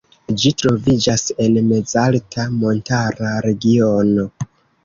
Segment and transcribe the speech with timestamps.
[0.43, 4.27] Ĝi troviĝas en mezalta montara regiono.